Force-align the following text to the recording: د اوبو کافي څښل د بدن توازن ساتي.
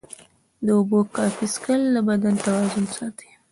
د 0.65 0.67
اوبو 0.77 0.99
کافي 1.15 1.45
څښل 1.53 1.81
د 1.93 1.95
بدن 2.09 2.35
توازن 2.45 2.85
ساتي. 2.95 3.29